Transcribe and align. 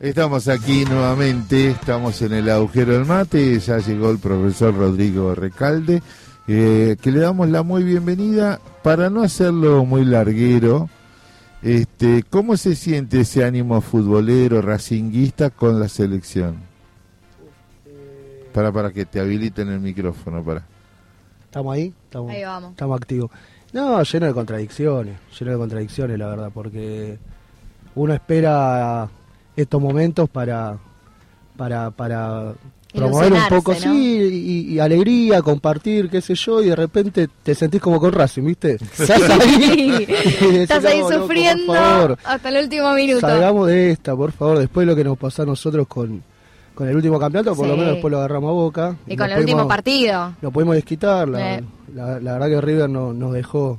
Estamos 0.00 0.46
aquí 0.46 0.84
nuevamente, 0.84 1.70
estamos 1.70 2.22
en 2.22 2.32
el 2.32 2.48
agujero 2.50 2.92
del 2.92 3.04
mate, 3.04 3.58
ya 3.58 3.78
llegó 3.78 4.10
el 4.10 4.18
profesor 4.18 4.72
Rodrigo 4.76 5.34
Recalde, 5.34 6.02
eh, 6.46 6.96
que 7.00 7.10
le 7.10 7.18
damos 7.18 7.48
la 7.48 7.64
muy 7.64 7.82
bienvenida 7.82 8.60
para 8.84 9.10
no 9.10 9.22
hacerlo 9.22 9.84
muy 9.84 10.04
larguero. 10.04 10.88
Este, 11.62 12.22
¿Cómo 12.30 12.56
se 12.56 12.76
siente 12.76 13.20
ese 13.22 13.44
ánimo 13.44 13.80
futbolero, 13.80 14.62
racinguista 14.62 15.50
con 15.50 15.80
la 15.80 15.88
selección? 15.88 16.58
Para, 18.54 18.70
para 18.70 18.92
que 18.92 19.04
te 19.04 19.18
habiliten 19.18 19.68
el 19.68 19.80
micrófono, 19.80 20.44
para. 20.44 20.62
¿Estamos 21.44 21.74
ahí? 21.74 21.92
Estamos, 22.04 22.30
Ahí 22.30 22.44
vamos. 22.44 22.70
estamos 22.70 22.96
activos. 23.00 23.30
No, 23.72 24.00
lleno 24.04 24.26
de 24.26 24.32
contradicciones, 24.32 25.18
lleno 25.38 25.50
de 25.52 25.58
contradicciones, 25.58 26.18
la 26.18 26.28
verdad, 26.28 26.50
porque 26.54 27.18
uno 27.96 28.14
espera 28.14 29.08
estos 29.62 29.80
momentos 29.80 30.28
para 30.28 30.76
para 31.56 31.90
para 31.90 32.52
promover 32.92 33.32
un 33.34 33.48
poco, 33.50 33.72
¿no? 33.74 33.78
sí, 33.78 34.18
y, 34.70 34.74
y 34.74 34.78
alegría, 34.78 35.42
compartir, 35.42 36.08
qué 36.08 36.20
sé 36.22 36.34
yo, 36.34 36.62
y 36.62 36.68
de 36.70 36.76
repente 36.76 37.28
te 37.42 37.54
sentís 37.54 37.80
como 37.82 38.00
con 38.00 38.12
Racing, 38.12 38.44
¿viste? 38.44 38.74
Estás 38.98 39.10
ahí, 39.40 40.06
Estás 40.62 40.84
ahí 40.86 41.00
"No, 41.00 41.10
loco, 41.10 41.22
sufriendo 41.22 41.66
por 41.66 41.76
favor, 41.76 42.18
hasta 42.24 42.48
el 42.48 42.64
último 42.64 42.92
minuto. 42.94 43.20
salgamos 43.20 43.66
de 43.68 43.90
esta, 43.90 44.16
por 44.16 44.32
favor, 44.32 44.58
después 44.58 44.86
de 44.86 44.92
lo 44.92 44.96
que 44.96 45.04
nos 45.04 45.18
pasó 45.18 45.42
a 45.42 45.46
nosotros 45.46 45.86
con, 45.86 46.22
con 46.74 46.88
el 46.88 46.96
último 46.96 47.18
campeonato, 47.18 47.54
por 47.56 47.66
lo 47.66 47.76
menos 47.76 47.92
después 47.94 48.10
lo 48.10 48.18
agarramos 48.18 48.48
a 48.48 48.52
boca. 48.52 48.96
y 49.06 49.16
con 49.16 49.30
el 49.30 49.38
último 49.40 49.68
partido. 49.68 50.32
no 50.40 50.50
pudimos 50.50 50.74
desquitar. 50.76 51.28
La, 51.28 51.56
Eh. 51.56 51.64
la, 51.94 52.20
la 52.20 52.32
verdad 52.34 52.46
que 52.48 52.60
River 52.60 52.88
no, 52.88 53.12
nos 53.12 53.32
dejó 53.34 53.78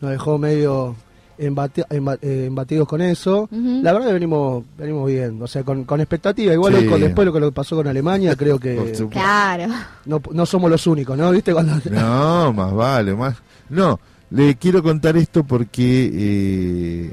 nos 0.00 0.10
dejó 0.12 0.38
medio 0.38 0.94
eh, 1.38 2.44
embatidos 2.46 2.88
con 2.88 3.00
eso. 3.00 3.48
La 3.50 3.92
verdad 3.92 4.08
que 4.08 4.12
venimos 4.14 4.64
venimos 4.76 5.06
bien, 5.06 5.40
o 5.40 5.46
sea, 5.46 5.62
con, 5.62 5.84
con 5.84 6.00
expectativa. 6.00 6.52
Igual 6.52 6.76
Sí. 6.80 6.86
con, 6.86 7.00
después 7.00 7.24
lo 7.26 7.32
que 7.32 7.40
lo 7.40 7.46
que 7.50 7.54
pasó 7.54 7.76
con 7.76 7.86
Alemania, 7.86 8.34
creo 8.36 8.58
que. 8.58 8.92
Claro. 9.10 9.72
no, 10.06 10.20
no 10.32 10.46
somos 10.46 10.70
los 10.70 10.86
únicos, 10.86 11.16
¿no? 11.16 11.30
¿Viste? 11.30 11.52
Cuando, 11.52 11.74
No, 11.90 12.52
más 12.52 12.72
vale, 12.74 13.14
más. 13.14 13.36
No, 13.70 13.98
le 14.30 14.56
quiero 14.56 14.82
contar 14.82 15.16
esto 15.16 15.44
porque 15.44 16.10
eh, 16.12 17.12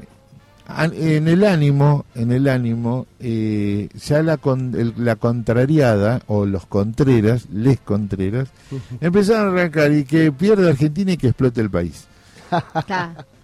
en 0.94 1.28
el 1.28 1.44
ánimo, 1.44 2.04
en 2.14 2.32
el 2.32 2.48
ánimo, 2.48 3.06
eh, 3.20 3.88
ya 4.04 4.22
la, 4.22 4.36
con- 4.36 4.74
el- 4.74 4.94
la 4.98 5.14
contrariada 5.16 6.22
o 6.26 6.44
los 6.44 6.66
contreras, 6.66 7.46
les 7.52 7.78
contreras, 7.80 8.48
empezaron 9.00 9.48
a 9.48 9.60
arrancar 9.60 9.92
y 9.92 10.04
que 10.04 10.32
pierde 10.32 10.68
Argentina 10.68 11.12
y 11.12 11.16
que 11.16 11.28
explote 11.28 11.60
el 11.60 11.70
país. 11.70 12.06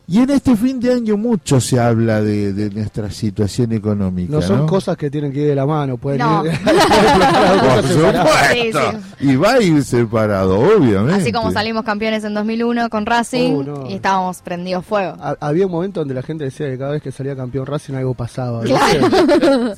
Y 0.09 0.19
en 0.19 0.31
este 0.31 0.57
fin 0.57 0.79
de 0.81 0.93
año 0.93 1.17
mucho 1.17 1.61
se 1.61 1.79
habla 1.81 2.21
de, 2.21 2.53
de 2.53 2.71
nuestra 2.71 3.11
situación 3.11 3.73
económica. 3.73 4.33
no 4.33 4.43
son 4.43 4.59
¿no? 4.59 4.67
cosas 4.67 4.97
que 4.97 5.09
tienen 5.11 5.33
que 5.33 5.41
ir 5.43 5.47
de 5.49 5.55
la 5.55 5.65
mano, 5.65 5.97
pueden 5.97 6.19
No. 6.19 6.45
ir 6.45 6.53
Por 6.63 7.83
supuesto. 7.89 8.93
Sí, 9.19 9.27
Y 9.29 9.37
va 9.37 9.53
a 9.55 9.61
ir 9.63 9.83
separado, 9.85 10.59
obviamente. 10.59 11.23
Así 11.23 11.33
como 11.33 11.51
salimos 11.53 11.85
campeones 11.85 12.25
en 12.25 12.35
2001 12.35 12.91
con 12.91 13.07
Racing 13.07 13.53
Oh, 13.55 13.63
no. 13.63 13.91
y 13.91 13.95
estábamos 13.95 14.43
prendidos 14.43 14.85
fuego. 14.85 15.17
Ha- 15.21 15.37
Había 15.41 15.67
un 15.67 15.73
momento 15.73 16.01
donde 16.01 16.15
la 16.15 16.23
gente 16.23 16.45
decía 16.45 16.69
que 16.69 16.77
cada 16.77 16.91
vez 16.93 17.03
que 17.03 17.13
salía 17.13 17.37
campeón 17.37 17.65
Racing 17.67 17.95
algo 17.95 18.13
pasaba. 18.15 18.63
Claro. 18.65 19.07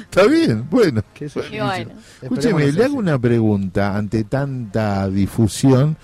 Está 0.00 0.24
bien, 0.26 0.66
bueno. 0.70 1.02
Escúcheme, 2.20 2.72
le 2.72 2.84
hago 2.84 2.96
una 2.96 3.18
pregunta 3.18 3.96
ante 3.96 4.24
tanta 4.24 5.08
difusión. 5.08 5.96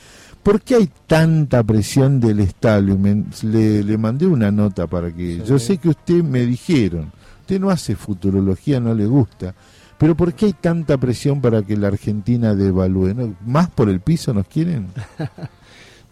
¿Por 0.45 0.61
qué 0.61 0.75
hay 0.77 0.91
tanta 1.06 1.62
presión 1.64 2.20
del 2.20 2.41
establishment? 2.41 3.42
Le, 3.42 3.83
le 3.83 3.98
mandé 3.98 4.27
una 4.27 4.50
nota 4.50 4.87
para 4.87 5.11
que... 5.11 5.37
Sí. 5.39 5.42
Yo 5.47 5.59
sé 5.59 5.78
que 5.78 5.89
usted 5.89 6.23
me 6.23 6.45
dijeron, 6.47 7.11
usted 7.41 7.59
no 7.59 7.70
hace 7.70 7.97
futurología, 7.97 8.78
no 8.78 8.95
le 8.95 9.06
gusta, 9.06 9.55
pero 9.98 10.15
¿por 10.15 10.34
qué 10.34 10.47
hay 10.47 10.53
tanta 10.53 10.98
presión 10.98 11.41
para 11.41 11.62
que 11.62 11.77
la 11.77 11.89
Argentina 11.89 12.55
devalúe? 12.55 13.15
¿No? 13.15 13.34
¿Más 13.47 13.70
por 13.70 13.89
el 13.89 14.00
piso 14.00 14.33
nos 14.34 14.47
quieren? 14.47 14.89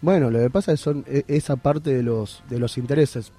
Bueno, 0.01 0.29
lo 0.29 0.37
que 0.39 0.49
pasa 0.49 0.73
es 0.73 0.81
son 0.81 1.05
e- 1.07 1.23
esa 1.29 1.55
parte 1.55 1.93
de 1.93 2.03
los 2.03 2.43
de 2.49 2.59
los 2.59 2.77
intereses 2.77 3.31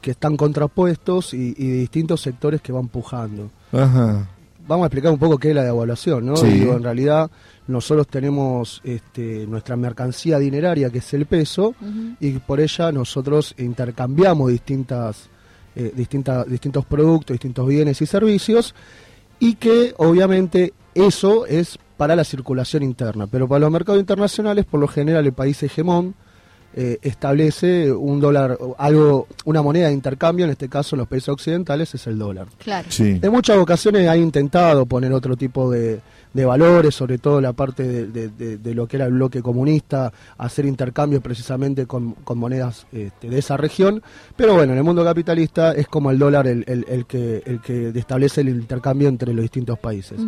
que 0.00 0.12
están 0.12 0.36
contrapuestos 0.36 1.34
y, 1.34 1.56
y 1.58 1.66
de 1.70 1.76
distintos 1.78 2.20
sectores 2.20 2.60
que 2.60 2.70
van 2.70 2.86
pujando. 2.86 3.50
Ajá. 3.72 4.28
Vamos 4.72 4.84
a 4.84 4.86
explicar 4.86 5.12
un 5.12 5.18
poco 5.18 5.36
qué 5.36 5.50
es 5.50 5.54
la 5.54 5.64
devaluación, 5.64 6.24
¿no? 6.24 6.34
Sí. 6.34 6.46
Digo, 6.46 6.74
en 6.74 6.82
realidad 6.82 7.30
nosotros 7.66 8.08
tenemos 8.08 8.80
este, 8.84 9.46
nuestra 9.46 9.76
mercancía 9.76 10.38
dineraria 10.38 10.88
que 10.88 10.96
es 10.96 11.12
el 11.12 11.26
peso 11.26 11.74
y 12.18 12.30
por 12.38 12.58
ella 12.58 12.90
nosotros 12.90 13.54
intercambiamos 13.58 14.50
distintas, 14.50 15.28
eh, 15.76 15.92
distintos 15.94 16.86
productos, 16.86 17.34
distintos 17.34 17.68
bienes 17.68 18.00
y 18.00 18.06
servicios 18.06 18.74
y 19.38 19.56
que 19.56 19.92
obviamente 19.98 20.72
eso 20.94 21.44
es 21.44 21.78
para 21.98 22.16
la 22.16 22.24
circulación 22.24 22.82
interna, 22.82 23.26
pero 23.26 23.46
para 23.46 23.58
los 23.58 23.70
mercados 23.70 24.00
internacionales 24.00 24.64
por 24.64 24.80
lo 24.80 24.88
general 24.88 25.26
el 25.26 25.34
país 25.34 25.62
hegemón 25.62 26.14
eh, 26.74 26.98
establece 27.02 27.92
un 27.92 28.20
dólar, 28.20 28.58
algo, 28.78 29.26
una 29.44 29.62
moneda 29.62 29.88
de 29.88 29.92
intercambio, 29.94 30.44
en 30.44 30.50
este 30.52 30.68
caso 30.68 30.96
en 30.96 31.00
los 31.00 31.08
países 31.08 31.28
occidentales 31.28 31.94
es 31.94 32.06
el 32.06 32.18
dólar. 32.18 32.46
Claro. 32.58 32.86
Sí. 32.90 33.18
En 33.22 33.30
muchas 33.32 33.58
ocasiones 33.58 34.08
ha 34.08 34.16
intentado 34.16 34.86
poner 34.86 35.12
otro 35.12 35.36
tipo 35.36 35.70
de, 35.70 36.00
de 36.32 36.44
valores, 36.46 36.94
sobre 36.94 37.18
todo 37.18 37.40
la 37.42 37.52
parte 37.52 37.82
de, 37.86 38.06
de- 38.06 38.28
de- 38.28 38.56
de 38.56 38.74
lo 38.74 38.86
que 38.86 38.96
era 38.96 39.04
el 39.06 39.12
bloque 39.12 39.42
comunista, 39.42 40.12
hacer 40.38 40.64
intercambios 40.64 41.22
precisamente 41.22 41.86
con, 41.86 42.12
con 42.24 42.38
monedas 42.38 42.86
este, 42.90 43.28
de 43.28 43.38
esa 43.38 43.56
región, 43.58 44.02
pero 44.34 44.54
bueno, 44.54 44.72
en 44.72 44.78
el 44.78 44.84
mundo 44.84 45.04
capitalista 45.04 45.72
es 45.72 45.86
como 45.88 46.10
el 46.10 46.18
dólar 46.18 46.46
el, 46.46 46.64
el- 46.66 46.86
el 46.88 47.04
que, 47.04 47.42
el 47.44 47.60
que 47.60 47.90
establece 47.94 48.40
el 48.40 48.48
intercambio 48.48 49.08
entre 49.08 49.34
los 49.34 49.42
distintos 49.42 49.78
países. 49.78 50.18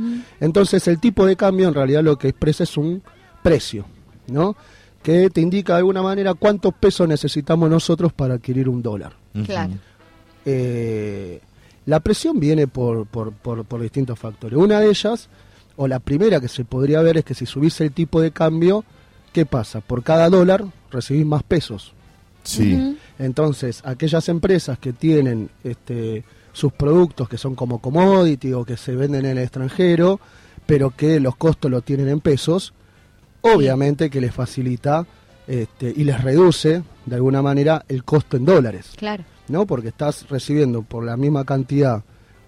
Entonces 0.41 0.87
el 0.88 0.99
tipo 1.00 1.25
de 1.27 1.37
cambio 1.37 1.69
en 1.69 1.75
realidad 1.75 2.03
lo 2.03 2.16
que 2.19 2.28
expresa 2.28 2.65
es 2.65 2.77
un 2.77 3.03
precio, 3.43 3.87
¿no? 4.28 4.56
Que 5.04 5.28
te 5.28 5.42
indica 5.42 5.75
de 5.75 5.81
alguna 5.81 6.00
manera 6.00 6.32
cuántos 6.32 6.72
pesos 6.72 7.06
necesitamos 7.06 7.69
nosotros 7.69 8.10
para 8.15 8.34
adquirir 8.34 8.70
un 8.70 8.82
dólar. 8.82 9.12
Claro. 9.44 9.75
Eh, 10.47 11.41
la 11.84 12.00
presión 12.00 12.41
viene 12.41 12.66
por, 12.66 13.06
por, 13.06 13.32
por, 13.32 13.66
por 13.66 13.82
distintos 13.82 14.19
factores. 14.19 14.59
Una 14.59 14.81
de 14.81 14.88
ellas, 14.88 15.28
o 15.76 15.87
la 15.87 15.98
primera 15.98 16.41
que 16.41 16.48
se 16.48 16.65
podría 16.65 17.03
ver, 17.03 17.19
es 17.19 17.25
que 17.26 17.34
si 17.34 17.44
subís 17.44 17.78
el 17.82 17.92
tipo 17.92 18.19
de 18.22 18.31
cambio, 18.31 18.82
¿qué 19.34 19.44
pasa? 19.44 19.82
Por 19.82 20.03
cada 20.03 20.31
dólar 20.31 20.65
recibís 20.91 21.26
más 21.26 21.42
pesos. 21.42 21.92
Sí. 22.42 22.97
Entonces, 23.19 23.82
aquellas 23.84 24.26
empresas 24.31 24.78
que 24.78 24.94
tienen 24.94 25.50
este, 25.65 26.25
sus 26.54 26.72
productos 26.72 27.28
que 27.28 27.36
son 27.36 27.54
como 27.54 27.78
commodity 27.78 28.54
o 28.54 28.65
que 28.65 28.78
se 28.78 28.97
venden 28.97 29.26
en 29.26 29.32
el 29.32 29.44
extranjero, 29.44 30.19
pero 30.65 30.88
que 30.97 31.21
los 31.21 31.36
costos 31.36 31.71
lo 31.71 31.82
tienen 31.82 32.09
en 32.09 32.21
pesos, 32.21 32.72
obviamente 33.44 34.10
que 34.10 34.21
les 34.21 34.34
facilita 34.34 35.06
este, 35.47 35.93
y 35.94 36.05
les 36.05 36.22
reduce 36.22 36.82
de 37.06 37.15
alguna 37.15 37.43
manera 37.43 37.84
el 37.88 38.03
costo 38.05 38.37
en 38.37 38.44
dólares. 38.44 38.93
Claro. 38.97 39.25
¿no? 39.49 39.66
Porque 39.66 39.88
estás 39.88 40.28
recibiendo 40.28 40.82
por 40.82 41.05
la 41.05 41.16
misma 41.16 41.44
cantidad 41.44 42.03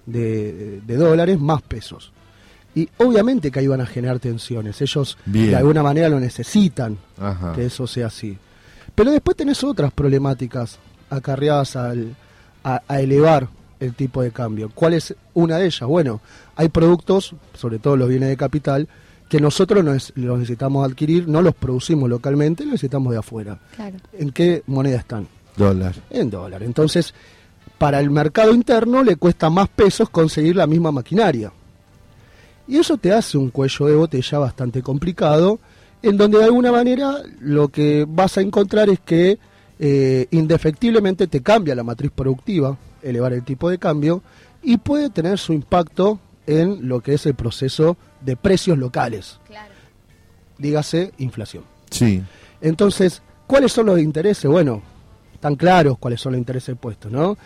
de, 0.07 0.81
de 0.87 0.97
dólares 0.97 1.39
más 1.39 1.63
pesos. 1.63 2.13
Y 2.75 2.89
obviamente 2.99 3.51
que 3.51 3.59
ahí 3.59 3.67
van 3.67 3.81
a 3.81 3.87
generar 3.87 4.19
tensiones. 4.19 4.81
Ellos 4.83 5.17
Bien. 5.25 5.51
de 5.51 5.57
alguna 5.57 5.83
manera 5.83 6.09
lo 6.09 6.21
necesitan 6.21 6.99
Ajá. 7.19 7.53
que 7.55 7.67
eso 7.67 7.87
sea 7.87 8.07
así. 8.09 8.37
Pero 8.95 9.11
después 9.11 9.37
tenés 9.37 9.63
otras 9.65 9.93
problemáticas 9.93 10.79
acarreadas 11.11 11.77
al, 11.77 12.15
a, 12.65 12.83
a 12.89 13.01
elevar 13.01 13.49
el 13.81 13.95
tipo 13.95 14.23
de 14.23 14.31
cambio. 14.31 14.71
¿Cuál 14.75 14.95
es 14.95 15.15
una 15.35 15.59
de 15.59 15.67
ellas? 15.67 15.87
Bueno, 15.89 16.21
hay 16.55 16.69
productos, 16.69 17.35
sobre 17.55 17.79
todo 17.79 17.97
los 17.97 18.09
bienes 18.09 18.29
de 18.31 18.37
capital, 18.37 18.89
que 19.29 19.41
nosotros 19.41 19.85
nos- 19.85 20.13
los 20.17 20.39
necesitamos 20.39 20.89
adquirir, 20.89 21.27
no 21.29 21.43
los 21.43 21.55
producimos 21.55 22.09
localmente, 22.09 22.65
los 22.65 22.73
necesitamos 22.73 23.13
de 23.13 23.19
afuera. 23.19 23.59
Claro. 23.75 23.97
¿En 24.13 24.31
qué 24.31 24.63
moneda 24.67 24.99
están? 24.99 25.27
Dólar. 25.57 25.95
En 26.11 26.31
dólar. 26.31 26.63
Entonces, 26.63 27.13
para 27.79 28.01
el 28.01 28.11
mercado 28.11 28.55
interno 28.55 29.03
le 29.03 29.17
cuesta 29.17 29.51
más 29.51 29.69
pesos 29.69 30.09
conseguir 30.11 30.57
la 30.57 30.67
misma 30.67 30.93
maquinaria. 30.93 31.53
Y 32.69 32.77
eso 32.79 32.97
te 32.97 33.13
hace 33.13 33.39
un 33.39 33.51
cuello 33.51 33.87
de 33.87 33.95
botella 33.97 34.39
bastante 34.39 34.83
complicado, 34.83 35.59
en 36.03 36.17
donde 36.17 36.39
de 36.39 36.45
alguna 36.45 36.73
manera 36.73 37.17
lo 37.41 37.69
que 37.69 38.05
vas 38.09 38.39
a 38.39 38.41
encontrar 38.43 38.89
es 38.91 39.01
que 39.01 39.39
eh, 39.79 40.27
indefectiblemente 40.31 41.27
te 41.27 41.43
cambia 41.43 41.75
la 41.75 41.83
matriz 41.83 42.11
productiva, 42.15 42.77
elevar 43.03 43.33
el 43.35 43.43
tipo 43.45 43.69
de 43.71 43.79
cambio, 43.79 44.23
y 44.63 44.79
puede 44.79 45.11
tener 45.11 45.39
su 45.39 45.53
impacto 45.53 46.19
en 46.47 46.89
lo 46.89 47.01
que 47.01 47.15
es 47.15 47.27
el 47.27 47.35
proceso 47.35 47.97
de 48.21 48.37
precios 48.37 48.79
locales, 48.79 49.39
Claro. 49.47 49.73
dígase 50.59 51.13
inflación. 51.19 51.65
Sí. 51.91 52.23
Entonces, 52.61 53.23
¿cuáles 53.47 53.73
son 53.73 53.87
los 53.87 53.99
intereses? 54.01 54.51
Bueno, 54.51 54.83
están 55.35 55.57
claros 55.57 55.99
cuáles 55.99 56.21
son 56.21 56.33
los 56.33 56.39
intereses 56.39 56.77
puestos, 56.81 57.13
¿no? 57.13 57.37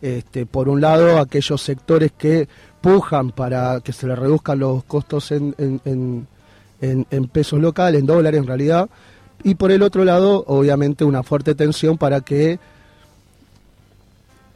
Este, 0.00 0.46
por 0.46 0.68
un 0.68 0.80
lado, 0.80 1.18
aquellos 1.18 1.60
sectores 1.60 2.12
que 2.16 2.48
pujan 2.80 3.30
para 3.32 3.80
que 3.80 3.92
se 3.92 4.06
le 4.06 4.14
reduzcan 4.14 4.58
los 4.60 4.84
costos 4.84 5.32
en, 5.32 5.54
en- 5.58 5.80
en- 5.84 6.26
en- 6.80 7.06
en 7.10 7.26
pesos 7.28 7.58
locales, 7.60 8.00
en 8.00 8.06
dólares 8.06 8.40
en 8.40 8.46
realidad, 8.46 8.88
y 9.42 9.54
por 9.56 9.72
el 9.72 9.82
otro 9.82 10.04
lado, 10.04 10.44
obviamente, 10.46 11.04
una 11.04 11.22
fuerte 11.24 11.54
tensión 11.56 11.98
para 11.98 12.20
que 12.20 12.60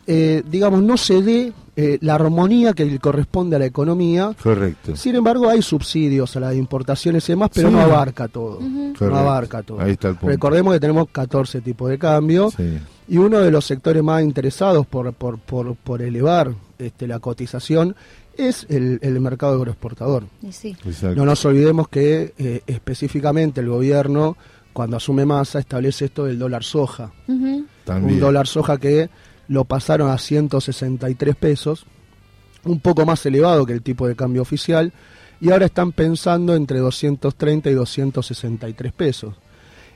eh, 0.06 0.42
digamos, 0.50 0.82
no 0.82 0.96
se 0.96 1.22
dé 1.22 1.52
eh, 1.76 1.98
la 2.02 2.16
armonía 2.16 2.72
que 2.74 2.84
le 2.84 2.98
corresponde 2.98 3.56
a 3.56 3.58
la 3.58 3.66
economía. 3.66 4.34
Correcto. 4.42 4.94
Sin 4.96 5.14
embargo, 5.16 5.48
hay 5.48 5.62
subsidios 5.62 6.36
a 6.36 6.40
las 6.40 6.54
importaciones 6.54 7.26
y 7.28 7.32
demás, 7.32 7.50
pero 7.54 7.68
Sí. 7.68 7.74
no 7.74 7.80
abarca 7.80 8.28
todo. 8.28 8.58
No 8.60 9.16
abarca 9.16 9.62
todo. 9.62 9.80
Ahí 9.80 9.92
está 9.92 10.08
el 10.08 10.14
punto. 10.16 10.28
Recordemos 10.28 10.74
que 10.74 10.80
tenemos 10.80 11.08
14 11.10 11.60
tipos 11.62 11.88
de 11.88 11.98
cambio 11.98 12.50
Sí. 12.50 12.78
y 13.08 13.16
uno 13.18 13.38
de 13.38 13.50
los 13.50 13.64
sectores 13.64 14.02
más 14.02 14.22
interesados 14.22 14.86
por, 14.86 15.12
por, 15.14 15.38
por, 15.38 15.74
por 15.76 16.02
elevar 16.02 16.52
este, 16.78 17.06
la 17.06 17.20
cotización 17.20 17.96
es 18.36 18.66
el, 18.68 18.98
el 19.02 19.20
mercado 19.20 19.54
agroexportador. 19.54 20.24
Sí. 20.50 20.76
No 21.16 21.24
nos 21.24 21.44
olvidemos 21.44 21.88
que 21.88 22.34
eh, 22.38 22.62
específicamente 22.66 23.60
el 23.60 23.68
gobierno, 23.68 24.36
cuando 24.72 24.96
asume 24.96 25.24
masa, 25.26 25.58
establece 25.58 26.06
esto 26.06 26.24
del 26.24 26.38
dólar 26.38 26.64
soja. 26.64 27.12
Un 27.28 27.66
dólar 28.20 28.46
soja 28.46 28.78
que 28.78 29.08
lo 29.52 29.64
pasaron 29.64 30.10
a 30.10 30.16
163 30.16 31.36
pesos, 31.36 31.84
un 32.64 32.80
poco 32.80 33.04
más 33.04 33.24
elevado 33.26 33.66
que 33.66 33.74
el 33.74 33.82
tipo 33.82 34.08
de 34.08 34.16
cambio 34.16 34.40
oficial, 34.40 34.92
y 35.42 35.50
ahora 35.50 35.66
están 35.66 35.92
pensando 35.92 36.54
entre 36.54 36.78
230 36.78 37.68
y 37.68 37.74
263 37.74 38.92
pesos. 38.92 39.34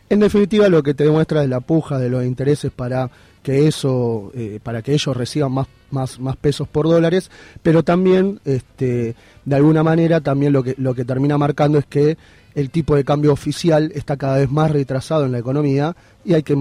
En 0.09 0.21
definitiva, 0.21 0.69
lo 0.69 0.83
que 0.83 0.95
te 0.95 1.05
demuestra 1.05 1.43
es 1.43 1.49
la 1.49 1.61
puja 1.61 1.99
de 1.99 2.09
los 2.09 2.25
intereses 2.25 2.71
para 2.71 3.11
que 3.43 3.67
eso, 3.67 4.31
eh, 4.35 4.61
para 4.63 4.83
que 4.83 4.93
ellos 4.93 5.17
reciban 5.17 5.53
más, 5.53 5.67
más, 5.91 6.19
más 6.21 6.37
pesos 6.37 6.69
por 6.69 6.89
dólares, 6.89 7.31
pero 7.63 7.83
también, 7.83 8.41
este, 8.45 9.15
de 9.45 9.57
alguna 9.57 9.83
manera, 9.83 10.21
también 10.21 10.53
lo 10.53 10.63
que, 10.63 10.75
lo 10.79 10.95
que 10.95 11.05
termina 11.05 11.39
marcando 11.39 11.79
es 11.79 11.87
que 11.87 12.17
el 12.55 12.71
tipo 12.71 12.97
de 12.97 13.05
cambio 13.05 13.33
oficial 13.33 13.93
está 13.95 14.17
cada 14.17 14.39
vez 14.39 14.51
más 14.51 14.71
retrasado 14.71 15.27
en 15.27 15.33
la 15.33 15.39
economía 15.39 15.95
y 16.25 16.35
hay 16.35 16.43
que 16.43 16.57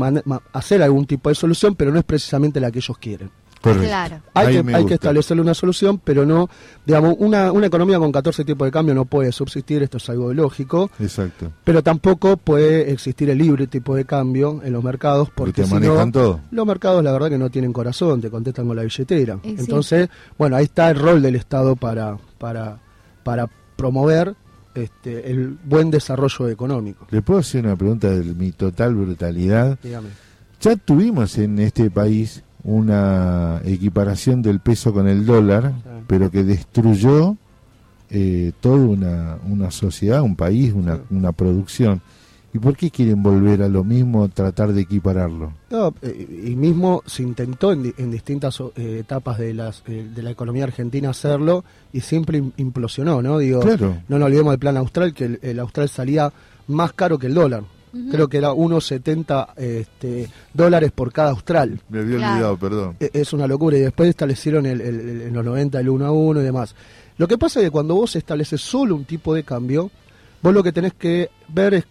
hacer 0.53 0.83
algún 0.83 1.05
tipo 1.05 1.29
de 1.29 1.35
solución, 1.35 1.75
pero 1.75 1.91
no 1.91 1.99
es 1.99 2.05
precisamente 2.05 2.59
la 2.59 2.69
que 2.69 2.79
ellos 2.79 2.97
quieren. 2.97 3.29
Correcto. 3.65 3.87
Claro. 3.87 4.21
Hay, 4.33 4.61
que, 4.63 4.75
hay 4.75 4.85
que 4.85 4.93
establecerle 4.93 5.41
una 5.41 5.53
solución, 5.53 5.99
pero 6.03 6.25
no, 6.25 6.49
digamos, 6.85 7.15
una, 7.19 7.51
una 7.51 7.67
economía 7.67 7.97
con 7.99 8.11
14 8.11 8.45
tipos 8.45 8.65
de 8.67 8.71
cambio 8.71 8.93
no 8.93 9.05
puede 9.05 9.31
subsistir, 9.31 9.81
esto 9.83 9.97
es 9.97 10.09
algo 10.09 10.33
lógico, 10.33 10.91
Exacto. 10.99 11.51
pero 11.63 11.81
tampoco 11.81 12.37
puede 12.37 12.91
existir 12.91 13.29
el 13.29 13.37
libre 13.37 13.67
tipo 13.67 13.95
de 13.95 14.05
cambio 14.05 14.61
en 14.63 14.73
los 14.73 14.83
mercados, 14.83 15.29
porque 15.33 15.63
te 15.63 15.65
si 15.65 15.73
manejan 15.73 16.07
no, 16.07 16.11
todo. 16.11 16.39
los 16.51 16.65
mercados 16.65 17.03
la 17.03 17.11
verdad 17.11 17.29
que 17.29 17.37
no 17.37 17.49
tienen 17.49 17.73
corazón, 17.73 18.21
te 18.21 18.29
contestan 18.29 18.67
con 18.67 18.75
la 18.75 18.83
billetera. 18.83 19.39
Sí. 19.43 19.55
Entonces, 19.57 20.09
bueno, 20.37 20.55
ahí 20.55 20.65
está 20.65 20.89
el 20.89 20.99
rol 20.99 21.21
del 21.21 21.35
Estado 21.35 21.75
para, 21.75 22.17
para, 22.37 22.79
para 23.23 23.49
promover 23.75 24.35
este, 24.75 25.31
el 25.31 25.57
buen 25.63 25.89
desarrollo 25.89 26.49
económico. 26.49 27.07
¿Le 27.09 27.21
puedo 27.21 27.39
hacer 27.39 27.65
una 27.65 27.75
pregunta 27.75 28.09
de 28.09 28.23
mi 28.33 28.51
total 28.51 28.93
brutalidad? 28.93 29.79
Dígame. 29.81 30.09
Ya 30.61 30.75
tuvimos 30.75 31.37
en 31.37 31.59
este 31.59 31.89
país 31.91 32.43
una 32.65 33.61
equiparación 33.63 34.41
del 34.41 34.59
peso 34.59 34.91
con 34.91 35.07
el 35.07 35.25
dólar, 35.25 35.73
pero 36.07 36.29
que 36.31 36.43
destruyó 36.43 37.37
eh, 38.09 38.51
toda 38.59 38.77
una, 38.77 39.37
una 39.47 39.71
sociedad, 39.71 40.21
un 40.21 40.35
país, 40.35 40.73
una, 40.73 40.99
una 41.11 41.31
producción. 41.31 42.01
¿Y 42.53 42.57
por 42.59 42.75
qué 42.77 42.89
quieren 42.89 43.21
volver 43.21 43.61
a 43.61 43.67
lo 43.67 43.83
mismo, 43.83 44.29
tratar 44.29 44.71
de 44.73 44.81
equipararlo? 44.81 45.51
No, 45.69 45.93
eh, 46.01 46.43
y 46.47 46.55
mismo 46.55 47.03
se 47.05 47.21
intentó 47.21 47.71
en, 47.73 47.93
en 47.97 48.09
distintas 48.11 48.59
eh, 48.77 48.99
etapas 49.01 49.37
de, 49.37 49.53
las, 49.53 49.83
eh, 49.87 50.07
de 50.15 50.23
la 50.23 50.31
economía 50.31 50.63
argentina 50.63 51.09
hacerlo 51.09 51.65
y 51.91 51.99
siempre 51.99 52.41
im- 52.41 52.53
implosionó, 52.57 53.21
¿no? 53.21 53.39
Digo, 53.39 53.59
Claro. 53.59 53.97
no 54.07 54.17
nos 54.17 54.25
olvidemos 54.27 54.51
del 54.53 54.59
plan 54.59 54.77
austral, 54.77 55.13
que 55.13 55.25
el, 55.25 55.39
el 55.41 55.59
austral 55.59 55.89
salía 55.89 56.31
más 56.67 56.93
caro 56.93 57.19
que 57.19 57.27
el 57.27 57.33
dólar. 57.33 57.63
Creo 58.11 58.27
que 58.27 58.37
era 58.37 58.51
1,70 58.51 59.53
este, 59.57 60.29
dólares 60.53 60.91
por 60.93 61.11
cada 61.13 61.31
austral. 61.31 61.79
Me 61.89 61.99
había 61.99 62.17
Claro. 62.17 62.33
olvidado, 62.33 62.57
perdón. 62.57 62.95
E- 62.99 63.11
Es 63.13 63.33
una 63.33 63.47
locura. 63.47 63.77
Y 63.77 63.81
después 63.81 64.09
establecieron 64.09 64.65
el, 64.65 64.81
el- 64.81 64.99
el- 64.99 65.21
en 65.23 65.33
los 65.33 65.45
90 65.45 65.79
el 65.79 65.89
1 65.89 66.05
a 66.05 66.11
1 66.11 66.41
y 66.41 66.43
demás. 66.43 66.75
Lo 67.17 67.27
que 67.27 67.37
pasa 67.37 67.59
es 67.59 67.65
que 67.67 67.71
cuando 67.71 67.95
vos 67.95 68.15
estableces 68.15 68.59
solo 68.61 68.95
un 68.95 69.05
tipo 69.05 69.33
de 69.33 69.43
cambio, 69.43 69.89
vos 70.41 70.53
lo 70.53 70.61
que 70.63 70.71
tenés 70.73 70.93
que 70.93 71.29
ver 71.47 71.73
es 71.75 71.83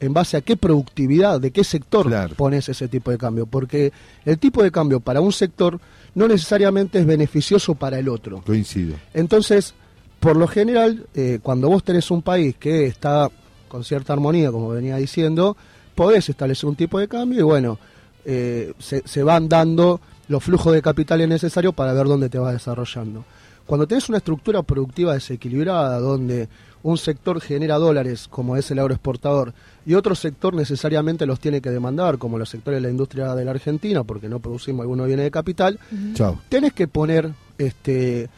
en 0.00 0.12
base 0.12 0.36
a 0.36 0.40
qué 0.40 0.56
productividad, 0.56 1.40
de 1.40 1.52
qué 1.52 1.62
sector 1.62 2.06
Claro. 2.08 2.34
pones 2.34 2.68
ese 2.68 2.88
tipo 2.88 3.12
de 3.12 3.18
cambio. 3.18 3.46
Porque 3.46 3.92
el 4.24 4.38
tipo 4.38 4.62
de 4.62 4.72
cambio 4.72 4.98
para 4.98 5.20
un 5.20 5.32
sector 5.32 5.78
no 6.16 6.26
necesariamente 6.26 6.98
es 6.98 7.06
beneficioso 7.06 7.76
para 7.76 7.98
el 8.00 8.08
otro. 8.08 8.42
Coincido. 8.44 8.96
Entonces, 9.14 9.74
por 10.18 10.36
lo 10.36 10.48
general, 10.48 11.06
eh, 11.14 11.38
cuando 11.40 11.68
vos 11.68 11.84
tenés 11.84 12.10
un 12.10 12.22
país 12.22 12.56
que 12.58 12.86
está 12.86 13.30
con 13.72 13.84
cierta 13.84 14.12
armonía, 14.12 14.52
como 14.52 14.68
venía 14.68 14.96
diciendo, 14.98 15.56
podés 15.94 16.28
establecer 16.28 16.68
un 16.68 16.76
tipo 16.76 16.98
de 16.98 17.08
cambio 17.08 17.40
y 17.40 17.42
bueno, 17.42 17.78
eh, 18.26 18.74
se, 18.78 19.02
se 19.06 19.22
van 19.22 19.48
dando 19.48 19.98
los 20.28 20.44
flujos 20.44 20.74
de 20.74 20.82
capitales 20.82 21.26
necesarios 21.26 21.72
para 21.72 21.94
ver 21.94 22.06
dónde 22.06 22.28
te 22.28 22.38
vas 22.38 22.52
desarrollando. 22.52 23.24
Cuando 23.64 23.86
tenés 23.86 24.10
una 24.10 24.18
estructura 24.18 24.62
productiva 24.62 25.14
desequilibrada, 25.14 25.98
donde 26.00 26.50
un 26.82 26.98
sector 26.98 27.40
genera 27.40 27.78
dólares, 27.78 28.28
como 28.28 28.58
es 28.58 28.70
el 28.70 28.78
agroexportador, 28.78 29.54
y 29.86 29.94
otro 29.94 30.14
sector 30.14 30.52
necesariamente 30.52 31.24
los 31.24 31.40
tiene 31.40 31.62
que 31.62 31.70
demandar, 31.70 32.18
como 32.18 32.36
los 32.36 32.50
sectores 32.50 32.76
de 32.76 32.88
la 32.88 32.90
industria 32.90 33.34
de 33.34 33.44
la 33.46 33.52
Argentina, 33.52 34.04
porque 34.04 34.28
no 34.28 34.38
producimos 34.38 34.82
algunos 34.82 35.06
bienes 35.06 35.24
de 35.24 35.30
capital, 35.30 35.78
Chao. 36.12 36.38
tenés 36.50 36.74
que 36.74 36.88
poner 36.88 37.30
este 37.56 38.28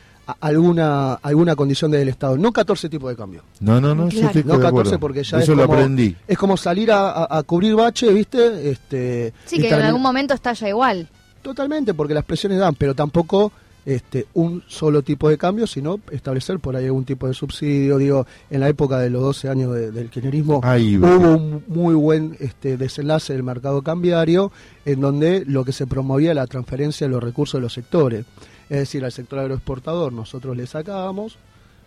alguna 0.40 1.14
alguna 1.14 1.54
condición 1.56 1.90
del 1.90 2.08
Estado, 2.08 2.36
no 2.38 2.52
14 2.52 2.88
tipos 2.88 3.10
de 3.10 3.16
cambio. 3.16 3.42
No, 3.60 3.80
no, 3.80 3.94
no, 3.94 4.08
yo 4.08 4.18
Claro. 4.20 4.26
estoy 4.28 4.42
No 4.44 4.54
de 4.58 4.62
14 4.64 4.68
acuerdo. 4.68 5.00
porque 5.00 5.22
ya 5.22 5.38
Eso 5.38 5.52
es 5.52 5.58
lo 5.58 5.64
como, 5.66 5.74
aprendí. 5.74 6.16
Es 6.26 6.38
como 6.38 6.56
salir 6.56 6.90
a, 6.92 7.10
a- 7.10 7.38
a 7.38 7.42
cubrir 7.42 7.74
bache, 7.74 8.12
¿viste? 8.12 8.70
Este 8.70 9.32
Sí, 9.46 9.58
que 9.60 9.68
en 9.68 9.82
algún 9.82 10.02
momento 10.02 10.34
estalla 10.34 10.68
igual. 10.68 11.08
Totalmente, 11.42 11.92
porque 11.94 12.14
las 12.14 12.24
presiones 12.24 12.58
dan, 12.58 12.74
pero 12.74 12.94
tampoco 12.94 13.52
este 13.86 14.26
un 14.32 14.62
solo 14.66 15.02
tipo 15.02 15.28
de 15.28 15.36
cambio, 15.36 15.66
sino 15.66 16.00
establecer 16.10 16.58
por 16.58 16.74
ahí 16.74 16.86
algún 16.86 17.04
tipo 17.04 17.28
de 17.28 17.34
subsidio. 17.34 17.98
Digo, 17.98 18.26
en 18.48 18.60
la 18.60 18.68
época 18.70 18.98
de 18.98 19.10
los 19.10 19.20
12 19.20 19.50
años 19.50 19.74
de- 19.74 19.90
del 19.90 20.08
kirchnerismo 20.08 20.60
hubo 20.60 21.34
un 21.36 21.64
muy 21.68 21.94
buen 21.94 22.34
este 22.40 22.78
desenlace 22.78 23.34
del 23.34 23.42
mercado 23.42 23.82
cambiario, 23.82 24.52
en 24.86 25.02
donde 25.02 25.44
lo 25.46 25.66
que 25.66 25.72
se 25.72 25.86
promovía 25.86 26.30
era 26.30 26.40
la 26.42 26.46
transferencia 26.46 27.06
de 27.06 27.12
los 27.12 27.22
recursos 27.22 27.58
de 27.58 27.62
los 27.62 27.74
sectores. 27.74 28.24
Es 28.70 28.78
decir, 28.78 29.04
al 29.04 29.12
sector 29.12 29.38
agroexportador 29.40 30.12
nosotros 30.12 30.56
le 30.56 30.66
sacábamos 30.66 31.36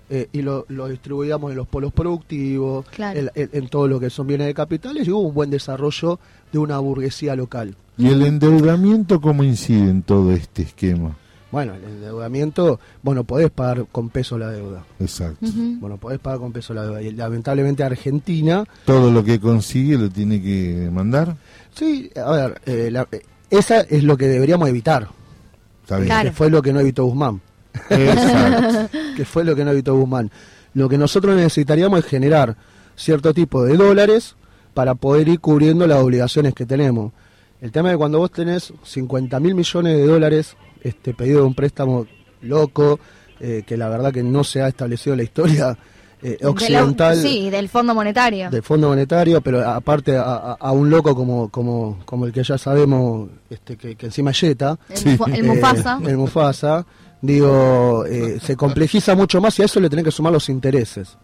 eh, 0.09 0.29
y 0.31 0.41
lo, 0.41 0.65
lo 0.69 0.87
distribuíamos 0.87 1.51
en 1.51 1.57
los 1.57 1.67
polos 1.67 1.91
productivos, 1.91 2.85
Claro. 2.89 3.19
en, 3.19 3.29
en- 3.35 3.49
en 3.51 3.67
todo 3.67 3.87
lo 3.87 3.99
que 3.99 4.09
son 4.09 4.27
bienes 4.27 4.47
de 4.47 4.53
capitales, 4.53 5.05
y 5.07 5.11
hubo 5.11 5.21
un 5.21 5.33
buen 5.33 5.49
desarrollo 5.49 6.19
de 6.51 6.59
una 6.59 6.79
burguesía 6.79 7.35
local. 7.35 7.75
¿Y 7.97 8.07
el 8.07 8.21
endeudamiento 8.23 9.19
cómo 9.19 9.43
incide 9.43 9.89
en 9.89 10.03
todo 10.03 10.31
este 10.31 10.61
esquema? 10.61 11.17
Bueno, 11.51 11.73
el 11.75 11.83
endeudamiento, 11.83 12.79
bueno, 13.01 13.23
podés 13.23 13.49
pagar 13.49 13.85
con 13.91 14.09
peso 14.09 14.37
la 14.37 14.49
deuda. 14.49 14.85
Exacto. 14.99 15.47
Bueno, 15.79 15.97
podés 15.97 16.19
pagar 16.19 16.39
con 16.39 16.51
peso 16.51 16.73
la 16.73 16.83
deuda. 16.83 17.01
Y 17.01 17.11
lamentablemente 17.11 17.83
Argentina, 17.83 18.65
Todo 18.85 19.11
lo 19.11 19.23
que 19.23 19.39
consigue 19.39 19.97
lo 19.97 20.09
tiene 20.09 20.41
que 20.41 20.89
mandar. 20.91 21.35
sí, 21.73 22.09
a 22.15 22.31
ver, 22.31 22.61
eh, 22.65 22.89
la- 22.91 23.07
eh, 23.11 23.21
esa 23.49 23.81
es 23.81 24.03
lo 24.03 24.15
que 24.17 24.27
deberíamos 24.27 24.67
evitar, 24.69 25.07
Está 25.87 25.95
bien. 25.99 26.07
Claro. 26.07 26.29
que 26.29 26.35
fue 26.35 26.49
lo 26.49 26.61
que 26.61 26.73
no 26.73 26.81
evitó 26.81 27.05
Guzmán. 27.05 27.39
Exacto. 27.89 28.97
que 29.15 29.23
fue 29.23 29.45
lo 29.45 29.55
que 29.55 29.63
no 29.63 29.71
evitó 29.71 29.95
Guzmán. 29.95 30.29
Lo 30.73 30.89
que 30.89 30.97
nosotros 30.97 31.33
necesitaríamos 31.33 31.99
es 31.99 32.05
generar 32.05 32.57
cierto 32.97 33.33
tipo 33.33 33.63
de 33.63 33.77
dólares 33.77 34.35
para 34.73 34.95
poder 34.95 35.29
ir 35.29 35.39
cubriendo 35.39 35.87
las 35.87 35.99
obligaciones 35.99 36.53
que 36.53 36.65
tenemos. 36.65 37.13
El 37.61 37.71
tema 37.71 37.87
es 37.87 37.93
que 37.93 37.99
cuando 37.99 38.19
vos 38.19 38.31
tenés 38.31 38.73
50 38.83 39.39
mil 39.39 39.55
millones 39.55 39.95
de 39.95 40.05
dólares 40.05 40.57
este 40.83 41.13
pedido 41.13 41.39
de 41.39 41.47
un 41.47 41.55
préstamo 41.55 42.05
loco, 42.41 42.99
eh, 43.39 43.63
que 43.65 43.77
la 43.77 43.87
verdad 43.87 44.11
que 44.11 44.23
no 44.23 44.43
se 44.43 44.61
ha 44.61 44.67
establecido 44.67 45.13
en 45.13 45.17
la 45.19 45.23
historia 45.23 45.77
eh, 46.21 46.29
De 46.31 46.37
la- 46.41 46.49
occidental 46.49 47.15
sí, 47.21 47.49
del 47.49 47.69
Fondo 47.69 47.93
Monetario. 47.93 48.49
del 48.49 48.63
Fondo 48.63 48.89
Monetario, 48.89 49.41
pero 49.41 49.67
aparte 49.67 50.15
a, 50.17 50.23
a- 50.23 50.53
a 50.59 50.71
un 50.71 50.89
loco 50.89 51.15
como, 51.15 51.49
como, 51.49 51.99
como 52.05 52.25
el 52.25 52.31
que 52.33 52.43
ya 52.43 52.57
sabemos 52.57 53.29
este, 53.49 53.77
que, 53.77 53.95
que 53.95 54.07
encima 54.07 54.31
es 54.31 54.39
Jetta, 54.39 54.77
El, 54.89 54.97
Sí. 54.97 55.09
Eh, 55.33 55.43
Mufasa. 55.43 55.99
el 56.05 56.17
Mufasa, 56.17 56.85
digo, 57.21 58.05
eh, 58.05 58.39
se 58.41 58.55
complejiza 58.55 59.15
mucho 59.15 59.41
más 59.41 59.57
y 59.59 59.61
a 59.61 59.65
eso 59.65 59.79
le 59.79 59.89
tenés 59.89 60.05
que 60.05 60.11
sumar 60.11 60.31
los 60.33 60.49
intereses. 60.49 61.17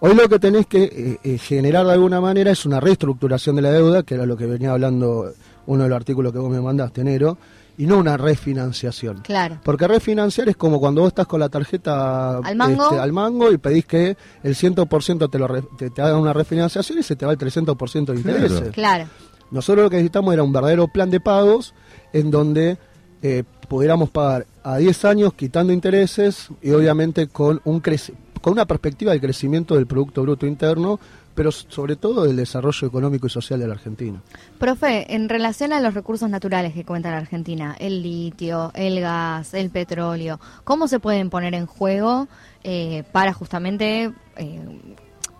Hoy 0.00 0.14
lo 0.14 0.28
que 0.28 0.38
tenés 0.38 0.66
que 0.66 1.18
generar 1.42 1.84
de 1.84 1.92
alguna 1.92 2.20
manera 2.20 2.52
es 2.52 2.64
una 2.64 2.78
reestructuración 2.78 3.56
de 3.56 3.62
la 3.62 3.72
deuda, 3.72 4.04
que 4.04 4.14
era 4.14 4.26
lo 4.26 4.36
que 4.36 4.46
venía 4.46 4.70
hablando 4.70 5.32
uno 5.66 5.82
de 5.82 5.88
los 5.88 5.96
artículos 5.96 6.32
que 6.32 6.38
vos 6.38 6.50
me 6.50 6.60
mandaste, 6.60 7.00
enero, 7.00 7.36
y 7.78 7.86
no 7.86 7.96
una 7.98 8.16
refinanciación. 8.18 9.18
Claro. 9.22 9.58
Porque 9.62 9.86
refinanciar 9.88 10.48
es 10.48 10.56
como 10.56 10.78
cuando 10.80 11.00
vos 11.02 11.08
estás 11.08 11.26
con 11.26 11.40
la 11.40 11.48
tarjeta 11.48 12.38
Al 12.38 12.56
mango. 12.56 12.82
este, 12.84 12.98
al 12.98 13.12
mango 13.12 13.52
y 13.52 13.58
pedís 13.58 13.86
que 13.86 14.16
el 14.42 14.54
100% 14.54 15.30
te, 15.30 15.38
lo 15.38 15.46
re- 15.48 15.62
te, 15.78 15.88
te 15.90 16.02
hagan 16.02 16.16
una 16.20 16.32
refinanciación 16.32 16.98
y 16.98 17.02
se 17.02 17.16
te 17.16 17.24
va 17.24 17.32
el 17.32 17.38
300% 17.38 18.04
de 18.06 18.16
intereses. 18.16 18.70
Claro. 18.72 19.06
Nosotros 19.50 19.84
lo 19.84 19.90
que 19.90 19.96
necesitamos 19.96 20.34
era 20.34 20.42
un 20.42 20.52
verdadero 20.52 20.88
plan 20.88 21.08
de 21.08 21.20
pagos 21.20 21.72
en 22.12 22.30
donde 22.30 22.76
eh, 23.22 23.44
pudiéramos 23.68 24.10
pagar 24.10 24.46
a 24.62 24.76
10 24.78 25.04
años 25.06 25.32
quitando 25.34 25.72
intereses 25.72 26.48
y 26.60 26.70
obviamente 26.72 27.28
con 27.28 27.60
un 27.64 27.80
crece- 27.82 28.12
con 28.42 28.52
una 28.52 28.66
perspectiva 28.66 29.12
del 29.12 29.20
crecimiento 29.20 29.74
del 29.74 29.86
Producto 29.86 30.22
Bruto 30.22 30.46
Interno, 30.46 31.00
pero 31.38 31.52
sobre 31.52 31.94
todo 31.94 32.24
del 32.24 32.34
desarrollo 32.34 32.88
económico 32.88 33.28
y 33.28 33.30
social 33.30 33.60
de 33.60 33.68
la 33.68 33.74
Argentina. 33.74 34.20
Profe, 34.58 35.14
en 35.14 35.28
relación 35.28 35.72
a 35.72 35.80
los 35.80 35.94
recursos 35.94 36.28
naturales 36.28 36.74
que 36.74 36.84
cuenta 36.84 37.12
la 37.12 37.18
Argentina, 37.18 37.76
el 37.78 38.02
litio, 38.02 38.72
el 38.74 39.00
gas, 39.00 39.54
el 39.54 39.70
petróleo, 39.70 40.40
¿cómo 40.64 40.88
se 40.88 40.98
pueden 40.98 41.30
poner 41.30 41.54
en 41.54 41.66
juego 41.66 42.26
eh, 42.64 43.04
para 43.12 43.32
justamente 43.32 44.10
eh, 44.36 44.60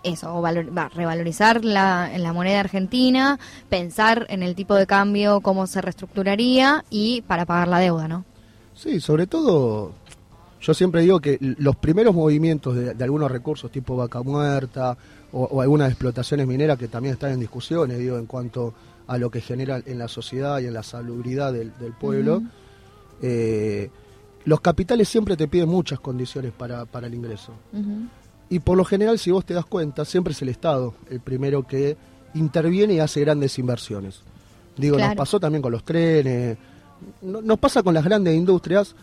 eso, 0.03 0.33
o 0.33 0.41
valor- 0.41 0.71
va, 0.75 0.87
revalorizar 0.87 1.65
la, 1.65 2.09
la 2.17 2.31
moneda 2.31 2.61
argentina, 2.61 3.37
pensar 3.67 4.25
en 4.29 4.41
el 4.41 4.55
tipo 4.55 4.75
de 4.75 4.87
cambio, 4.87 5.41
cómo 5.41 5.67
se 5.67 5.81
reestructuraría 5.81 6.85
y 6.89 7.21
para 7.23 7.45
pagar 7.45 7.67
la 7.67 7.79
deuda, 7.79 8.07
¿no? 8.07 8.23
Sí, 8.73 9.01
sobre 9.01 9.27
todo, 9.27 9.91
yo 10.61 10.73
siempre 10.73 11.01
digo 11.01 11.19
que 11.19 11.37
los 11.41 11.75
primeros 11.75 12.15
movimientos 12.15 12.73
de, 12.75 12.93
de 12.93 13.03
algunos 13.03 13.29
recursos 13.29 13.69
tipo 13.69 13.97
vaca 13.97 14.23
muerta 14.23 14.97
o, 15.31 15.43
o 15.43 15.61
algunas 15.61 15.89
explotaciones 15.89 16.47
mineras 16.47 16.77
que 16.77 16.87
también 16.87 17.13
están 17.13 17.31
en 17.31 17.39
discusiones, 17.39 17.97
digo, 17.99 18.17
en 18.17 18.25
cuanto 18.25 18.73
a 19.07 19.17
lo 19.17 19.29
que 19.31 19.41
genera 19.41 19.81
en 19.85 19.97
la 19.97 20.07
sociedad 20.07 20.59
y 20.59 20.65
en 20.67 20.73
la 20.73 20.83
salubridad 20.83 21.51
del, 21.53 21.71
del 21.79 21.93
pueblo, 21.93 22.41
eh, 23.21 23.89
los 24.45 24.61
capitales 24.61 25.07
siempre 25.09 25.35
te 25.35 25.47
piden 25.47 25.69
muchas 25.69 25.99
condiciones 25.99 26.51
para, 26.53 26.85
para 26.85 27.07
el 27.07 27.13
ingreso. 27.13 27.53
Y 28.49 28.59
por 28.59 28.77
lo 28.77 28.85
general, 28.85 29.19
si 29.19 29.31
vos 29.31 29.45
te 29.45 29.53
das 29.53 29.65
cuenta, 29.65 30.05
siempre 30.05 30.33
es 30.33 30.41
el 30.41 30.49
Estado 30.49 30.93
el 31.09 31.19
primero 31.19 31.67
que 31.67 31.97
interviene 32.33 32.95
y 32.95 32.99
hace 32.99 33.19
grandes 33.21 33.57
inversiones. 33.59 34.21
Digo, 34.77 34.97
nos 34.97 35.15
pasó 35.15 35.39
también 35.39 35.61
con 35.61 35.71
los 35.71 35.83
trenes, 35.83 36.57
no- 37.21 37.41
nos 37.41 37.59
pasa 37.59 37.83
con 37.83 37.93
las 37.93 38.03
grandes 38.03 38.35
industrias, 38.35 38.95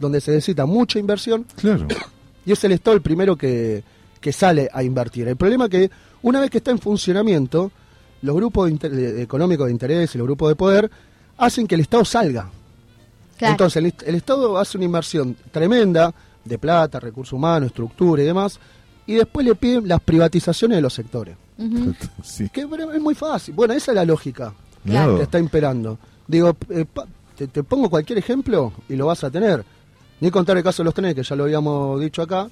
donde 0.00 0.20
se 0.20 0.30
necesita 0.32 0.64
mucha 0.66 0.98
inversión, 0.98 1.44
Claro. 1.56 1.86
y 2.46 2.52
es 2.52 2.64
el 2.64 2.72
Estado 2.72 2.96
el 2.96 3.02
primero 3.02 3.36
que, 3.36 3.82
que 4.20 4.32
sale 4.32 4.68
a 4.72 4.82
invertir. 4.82 5.28
El 5.28 5.36
problema 5.36 5.64
es 5.64 5.70
que 5.70 5.90
una 6.22 6.40
vez 6.40 6.50
que 6.50 6.58
está 6.58 6.70
en 6.70 6.78
funcionamiento, 6.78 7.70
los 8.22 8.34
grupos 8.34 8.66
de 8.66 8.70
inter- 8.72 8.90
de- 8.92 9.22
económicos 9.22 9.66
de 9.66 9.72
interés 9.72 10.14
y 10.14 10.18
los 10.18 10.26
grupos 10.26 10.48
de 10.50 10.56
poder 10.56 10.90
hacen 11.36 11.66
que 11.66 11.74
el 11.76 11.82
Estado 11.82 12.04
salga. 12.04 12.50
Claro. 13.36 13.52
Entonces 13.52 13.76
el, 13.76 13.86
est- 13.86 14.02
el 14.04 14.14
Estado 14.16 14.58
hace 14.58 14.76
una 14.78 14.86
inversión 14.86 15.36
tremenda 15.52 16.12
de 16.44 16.58
plata, 16.58 16.98
recursos 16.98 17.32
humanos, 17.34 17.68
estructura 17.68 18.22
y 18.22 18.26
demás, 18.26 18.58
y 19.06 19.14
después 19.14 19.46
le 19.46 19.54
piden 19.54 19.86
las 19.88 20.00
privatizaciones 20.00 20.76
de 20.78 20.82
los 20.82 20.92
sectores. 20.94 21.36
Sí. 22.22 22.48
Que 22.50 22.62
es 22.62 23.00
muy 23.00 23.14
fácil. 23.14 23.54
Bueno, 23.54 23.74
esa 23.74 23.92
es 23.92 23.96
la 23.96 24.04
lógica 24.04 24.52
Claro. 24.84 25.16
que 25.16 25.22
está 25.24 25.38
imperando. 25.38 25.98
Digo, 26.26 26.56
eh, 26.70 26.84
pa- 26.92 27.06
te, 27.36 27.46
te 27.48 27.62
pongo 27.62 27.88
cualquier 27.88 28.18
ejemplo 28.18 28.72
y 28.88 28.96
lo 28.96 29.06
vas 29.06 29.22
a 29.24 29.30
tener. 29.30 29.64
Ni 30.20 30.30
contar 30.30 30.56
el 30.56 30.62
caso 30.64 30.82
de 30.82 30.86
los 30.86 30.94
trenes, 30.94 31.14
que 31.14 31.22
ya 31.22 31.36
lo 31.36 31.44
habíamos 31.44 32.00
dicho 32.00 32.22
acá, 32.22 32.48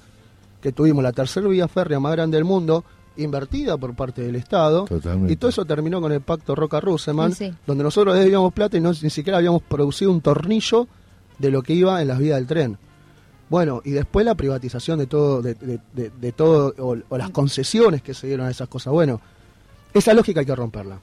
que 0.61 0.73
tuvimos 0.73 1.03
la 1.03 1.13
tercera 1.13 1.47
vía 1.49 1.69
férrea 1.69 2.01
más 2.01 2.13
grande 2.13 2.37
del 2.37 2.45
mundo, 2.45 2.85
invertida 3.17 3.77
por 3.79 3.95
parte 3.95 4.23
del 4.23 4.37
Estado. 4.37 4.85
Totalmente. 4.85 5.33
Y 5.33 5.37
todo 5.37 5.49
eso 5.51 5.65
terminó 5.65 6.01
con 6.01 6.13
el 6.13 6.21
pacto 6.21 6.55
Roca-Ruseman, 6.55 7.33
Sí, 7.33 7.49
sí. 7.51 7.55
donde 7.67 7.85
nosotros 7.85 8.15
debíamos 8.19 8.53
plata 8.53 8.77
y 8.77 8.81
no, 8.81 8.91
ni 9.03 9.11
siquiera 9.11 9.39
habíamos 9.39 9.63
producido 9.63 10.11
un 10.11 10.21
tornillo 10.21 10.87
de 11.39 11.51
lo 11.51 11.63
que 11.63 11.73
iba 11.75 12.01
en 12.03 12.09
las 12.09 12.19
vías 12.19 12.37
del 12.37 12.47
tren. 12.47 12.79
Bueno, 13.49 13.81
y 13.85 13.91
después 13.93 14.27
la 14.27 14.35
privatización 14.35 14.99
de 14.99 15.07
todo, 15.07 15.41
de, 15.41 15.55
de- 15.55 15.81
de- 15.93 16.11
de 16.11 16.33
todo, 16.33 16.75
o, 16.79 16.97
o 17.09 17.17
las 17.19 17.31
concesiones 17.31 18.03
que 18.03 18.13
se 18.13 18.27
dieron 18.27 18.47
a 18.47 18.51
esas 18.51 18.69
cosas. 18.69 18.93
Bueno, 18.93 19.21
esa 19.95 20.13
lógica 20.15 20.41
hay 20.41 20.47
que 20.47 20.57
romperla. 20.57 20.99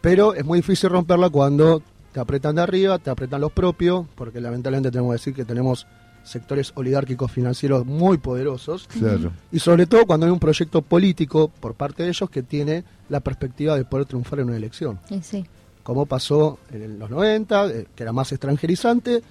Pero 0.00 0.34
es 0.34 0.44
muy 0.44 0.58
difícil 0.58 0.90
romperla 0.90 1.28
cuando 1.30 1.82
te 2.12 2.20
apretan 2.20 2.56
de 2.56 2.62
arriba, 2.62 2.98
te 2.98 3.10
apretan 3.10 3.40
los 3.40 3.52
propios, 3.52 4.06
porque 4.14 4.40
lamentablemente 4.40 4.90
tenemos 4.90 5.10
que 5.12 5.18
decir 5.18 5.34
que 5.34 5.44
tenemos 5.44 5.86
sectores 6.28 6.72
oligárquicos 6.74 7.30
financieros 7.32 7.84
muy 7.86 8.18
poderosos. 8.18 8.86
Claro. 8.88 9.32
Y 9.52 9.58
sobre 9.58 9.86
todo 9.86 10.06
cuando 10.06 10.26
hay 10.26 10.32
un 10.32 10.38
proyecto 10.38 10.82
político 10.82 11.48
por 11.60 11.74
parte 11.74 12.02
de 12.02 12.10
ellos 12.10 12.28
que 12.30 12.42
tiene 12.42 12.84
la 13.08 13.20
perspectiva 13.20 13.76
de 13.76 13.84
poder 13.84 14.06
triunfar 14.06 14.40
en 14.40 14.48
una 14.48 14.56
elección. 14.56 14.98
Sí. 15.22 15.44
Como 15.82 16.06
pasó 16.06 16.58
en 16.70 16.98
los 16.98 17.08
90, 17.10 17.66
eh, 17.68 17.86
que 17.94 18.02
era 18.02 18.12
más 18.12 18.30
extranjerizante, 18.32 19.22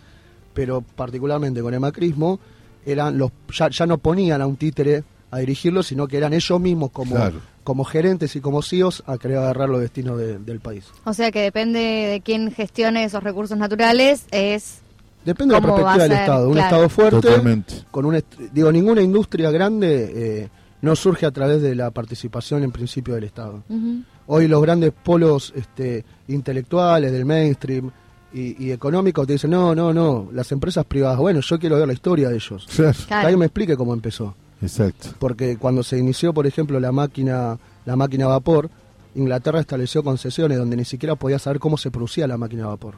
pero 0.53 0.81
particularmente 0.81 1.61
con 1.61 1.73
el 1.73 1.79
macrismo, 1.79 2.39
eran 2.85 3.17
los, 3.17 3.31
ya, 3.53 3.69
ya 3.69 3.85
no 3.85 3.97
ponían 3.99 4.41
a 4.41 4.47
un 4.47 4.55
títere 4.55 5.03
a 5.29 5.39
dirigirlo, 5.39 5.83
sino 5.83 6.07
que 6.07 6.17
eran 6.17 6.33
ellos 6.33 6.59
mismos 6.59 6.89
como, 6.91 7.15
Claro. 7.15 7.41
como 7.63 7.83
gerentes 7.83 8.35
y 8.37 8.41
como 8.41 8.61
CEOs 8.61 9.03
a 9.05 9.17
querer 9.17 9.37
agarrar 9.39 9.67
los 9.69 9.81
destinos 9.81 10.17
de- 10.17 10.39
del 10.39 10.59
país. 10.61 10.85
O 11.03 11.13
sea 11.13 11.31
que 11.31 11.41
depende 11.41 11.79
de 11.79 12.21
quién 12.21 12.49
gestione 12.51 13.03
esos 13.03 13.21
recursos 13.21 13.57
naturales, 13.57 14.25
es 14.31 14.79
Depende 15.27 15.55
de 15.55 15.59
la 15.59 15.67
¿Cómo 15.67 15.83
va 15.83 15.93
perspectiva 15.93 16.03
del? 16.07 16.21
Estado. 16.23 16.49
Un. 16.49 16.57
Estado 16.57 16.89
fuerte, 16.89 17.19
Totalmente. 17.21 17.73
con 17.91 18.05
un 18.05 18.23
digo, 18.53 18.71
ninguna 18.71 19.01
industria 19.01 19.51
grande 19.51 20.11
eh, 20.15 20.49
no 20.81 20.95
surge 20.95 21.25
a 21.25 21.31
través 21.31 21.61
de 21.61 21.75
la 21.75 21.91
participación 21.91 22.63
en 22.63 22.71
principio 22.71 23.13
del 23.13 23.25
Estado. 23.25 23.61
Hoy 24.27 24.47
los 24.47 24.61
grandes 24.61 24.93
polos 24.93 25.51
este, 25.53 26.05
intelectuales 26.29 27.11
del 27.11 27.25
mainstream 27.25 27.91
y, 28.33 28.65
y 28.65 28.71
económicos 28.71 29.27
te 29.27 29.33
dicen, 29.33 29.51
no, 29.51 29.75
no, 29.75 29.93
no, 29.93 30.29
las 30.31 30.49
empresas 30.53 30.85
privadas, 30.85 31.17
bueno, 31.17 31.41
yo 31.41 31.59
quiero 31.59 31.75
ver 31.75 31.87
la 31.87 31.93
historia 31.93 32.29
de 32.29 32.35
ellos. 32.35 32.65
Claro. 32.73 32.97
Que 33.05 33.13
alguien 33.13 33.39
me 33.39 33.45
explique 33.47 33.75
cómo 33.75 33.93
empezó. 33.93 34.33
Exacto. 34.61 35.09
Porque 35.19 35.57
cuando 35.57 35.83
se 35.83 35.97
inició, 35.97 36.33
por 36.33 36.47
ejemplo, 36.47 36.79
la 36.79 36.93
máquina, 36.93 37.57
la 37.85 37.95
máquina 37.97 38.25
a 38.25 38.29
vapor, 38.29 38.69
Inglaterra 39.15 39.59
estableció 39.59 40.03
concesiones 40.03 40.57
donde 40.57 40.77
ni 40.77 40.85
siquiera 40.85 41.15
podía 41.15 41.37
saber 41.37 41.59
cómo 41.59 41.77
se 41.77 41.91
producía 41.91 42.27
la 42.27 42.37
máquina 42.37 42.63
a 42.63 42.67
vapor. 42.67 42.95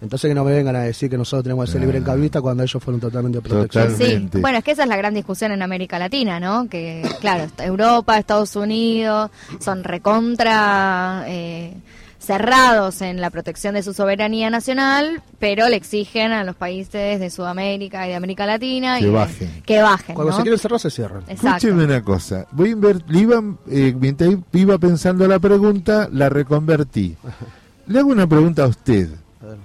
Entonces 0.00 0.28
que 0.28 0.34
no 0.34 0.44
me 0.44 0.52
vengan 0.52 0.76
a 0.76 0.80
decir 0.82 1.10
que 1.10 1.18
nosotros 1.18 1.42
tenemos 1.42 1.64
que 1.66 1.72
ser 1.72 1.80
libre 1.80 1.98
encabista 1.98 2.40
cuando 2.40 2.62
ellos 2.62 2.82
fueron 2.82 3.00
totalmente. 3.00 3.40
Sí, 3.40 3.48
Totalmente. 3.48 4.40
bueno, 4.40 4.58
es 4.58 4.64
que 4.64 4.70
esa 4.70 4.84
es 4.84 4.88
la 4.88 4.96
gran 4.96 5.12
discusión 5.14 5.50
en 5.52 5.60
América 5.62 5.98
Latina, 5.98 6.38
¿no? 6.38 6.68
Que, 6.68 7.02
claro, 7.20 7.50
Europa, 7.58 8.16
Estados 8.16 8.54
Unidos 8.54 9.30
son 9.60 9.82
recontra 9.82 11.24
eh, 11.26 11.74
cerrados 12.20 13.00
en 13.02 13.20
la 13.20 13.30
protección 13.30 13.74
de 13.74 13.82
su 13.82 13.92
soberanía 13.94 14.50
nacional, 14.50 15.22
pero 15.38 15.68
le 15.68 15.76
exigen 15.76 16.30
a 16.32 16.44
los 16.44 16.54
países 16.56 17.18
de 17.18 17.30
Sudamérica 17.30 18.06
y 18.06 18.10
de 18.10 18.16
América 18.16 18.44
Latina 18.46 18.98
Que 18.98 19.06
y- 19.06 19.10
bajen. 19.10 19.62
que 19.64 19.80
bajen, 19.82 20.14
Cuando 20.14 20.32
¿no? 20.32 20.36
se 20.36 20.42
quieren 20.42 20.58
cerrar, 20.58 20.78
se 20.80 20.90
cierran. 20.90 21.22
Exacto. 21.28 21.66
Escúcheme 21.66 21.84
una 21.84 22.02
cosa. 22.02 22.46
Voy 22.52 22.70
a 22.70 22.72
inver- 22.74 23.02
le 23.08 23.18
iba, 23.18 23.42
eh, 23.70 23.94
mientras 23.98 24.30
iba 24.52 24.78
pensando 24.78 25.26
la 25.26 25.38
pregunta, 25.38 26.08
la 26.12 26.28
reconvertí. 26.28 27.16
Le 27.86 27.98
hago 27.98 28.10
una 28.10 28.26
pregunta 28.26 28.64
a 28.64 28.66
usted. 28.68 29.08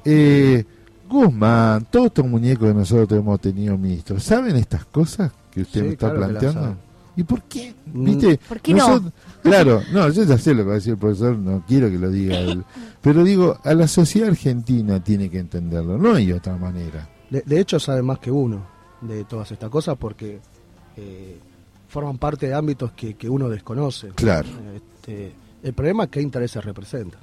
Eh, 0.05 0.63
Guzmán, 1.09 1.87
todos 1.89 2.07
estos 2.07 2.25
muñecos 2.25 2.67
que 2.67 2.73
nosotros 2.73 3.19
hemos 3.19 3.39
tenido 3.39 3.77
ministros, 3.77 4.23
¿saben 4.23 4.55
estas 4.55 4.85
cosas 4.85 5.31
que 5.51 5.61
usted 5.61 5.81
Sí, 5.81 5.87
me 5.87 5.93
está 5.93 6.11
claro 6.11 6.27
planteando? 6.27 6.77
¿Y 7.15 7.23
por 7.23 7.43
qué? 7.43 7.75
Mm. 7.93 8.05
¿Viste? 8.05 8.39
¿Por 8.47 8.59
qué 8.59 8.73
no? 8.73 9.11
Claro, 9.43 9.81
no, 9.91 10.09
yo 10.09 10.23
ya 10.23 10.37
sé 10.37 10.53
lo 10.53 10.63
que 10.63 10.67
va 10.67 10.71
a 10.71 10.75
decir 10.75 10.93
el 10.93 10.97
profesor, 10.97 11.37
no 11.37 11.63
quiero 11.67 11.89
que 11.89 11.99
lo 11.99 12.09
diga 12.09 12.39
él. 12.39 12.63
Pero 13.01 13.23
digo, 13.23 13.59
a 13.63 13.73
la 13.73 13.87
sociedad 13.87 14.29
argentina 14.29 15.03
tiene 15.03 15.29
que 15.29 15.39
entenderlo, 15.39 15.97
no 15.97 16.15
hay 16.15 16.31
otra 16.31 16.55
manera. 16.57 17.07
De, 17.29 17.41
de 17.45 17.59
hecho, 17.59 17.79
sabe 17.79 18.01
más 18.01 18.19
que 18.19 18.31
uno 18.31 18.65
de 19.01 19.25
todas 19.25 19.51
estas 19.51 19.69
cosas 19.69 19.97
porque 19.97 20.39
eh, 20.97 21.37
forman 21.87 22.17
parte 22.17 22.47
de 22.47 22.53
ámbitos 22.53 22.91
que, 22.93 23.15
que 23.15 23.29
uno 23.29 23.49
desconoce. 23.49 24.09
Claro. 24.09 24.47
Este, 24.75 25.33
el 25.61 25.73
problema 25.73 26.05
es 26.05 26.09
qué 26.09 26.21
intereses 26.21 26.63
representan. 26.63 27.21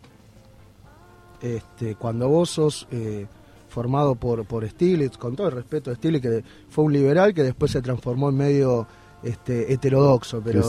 Este, 1.42 1.94
cuando 1.97 2.28
vos 2.28 2.50
sos 2.50 2.87
eh, 2.90 3.26
formado 3.68 4.14
por, 4.14 4.44
por 4.44 4.68
Stiglitz, 4.68 5.16
con 5.16 5.37
todo 5.37 5.49
el 5.49 5.54
respeto 5.54 5.90
a 5.90 5.94
Stiglitz, 5.94 6.23
que 6.23 6.44
fue 6.68 6.85
un 6.85 6.92
liberal 6.92 7.32
que 7.32 7.42
después 7.42 7.70
se 7.70 7.80
transformó 7.80 8.28
en 8.28 8.37
medio 8.37 8.87
este, 9.23 9.73
heterodoxo, 9.73 10.40
pero 10.44 10.62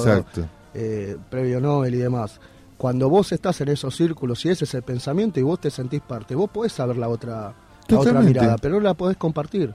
eh, 0.73 1.17
previo 1.29 1.59
Nobel 1.59 1.95
y 1.95 1.97
demás. 1.97 2.39
Cuando 2.77 3.09
vos 3.09 3.31
estás 3.31 3.61
en 3.61 3.67
esos 3.69 3.95
círculos 3.95 4.43
y 4.45 4.49
ese 4.49 4.65
es 4.65 4.73
el 4.73 4.81
pensamiento 4.81 5.39
y 5.39 5.43
vos 5.43 5.59
te 5.59 5.69
sentís 5.69 6.01
parte, 6.01 6.33
vos 6.33 6.49
podés 6.49 6.71
saber 6.71 6.97
la 6.97 7.09
otra, 7.09 7.53
la 7.87 7.99
otra 7.99 8.21
mirada, 8.21 8.55
pero 8.57 8.75
no 8.75 8.81
la 8.81 8.93
podés 8.93 9.17
compartir. 9.17 9.73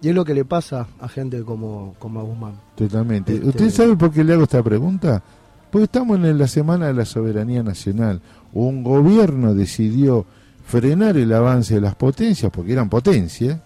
Y 0.00 0.08
es 0.10 0.14
lo 0.14 0.24
que 0.24 0.32
le 0.32 0.44
pasa 0.44 0.86
a 1.00 1.08
gente 1.08 1.42
como, 1.42 1.94
como 1.98 2.20
a 2.20 2.22
Guzmán. 2.22 2.54
Totalmente. 2.76 3.34
Este- 3.34 3.48
¿Usted 3.48 3.70
sabe 3.70 3.96
por 3.96 4.12
qué 4.12 4.22
le 4.22 4.32
hago 4.34 4.44
esta 4.44 4.62
pregunta? 4.62 5.22
Porque 5.70 5.84
estamos 5.84 6.18
en 6.18 6.38
la 6.38 6.48
Semana 6.48 6.86
de 6.86 6.94
la 6.94 7.04
Soberanía 7.04 7.62
Nacional. 7.62 8.20
Un 8.54 8.82
gobierno 8.82 9.54
decidió 9.54 10.24
frenar 10.66 11.16
el 11.16 11.32
avance 11.32 11.74
de 11.74 11.80
las 11.80 11.94
potencias, 11.94 12.50
porque 12.52 12.72
eran 12.72 12.88
potencias, 12.88 13.58